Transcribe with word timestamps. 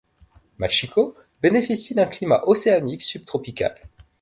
Machico 0.57 1.15
bénéficie 1.43 1.93
d'un 1.93 2.07
climat 2.07 2.41
océanique 2.47 3.03
subtropical. 3.03 3.79